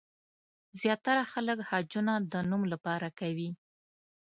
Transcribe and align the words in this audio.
زیاتره 0.81 1.23
خلک 1.31 1.59
حجونه 1.69 2.13
د 2.31 2.33
نوم 2.49 2.63
لپاره 2.73 3.07
کوي. 3.19 3.49